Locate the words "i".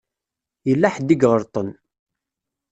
1.13-1.15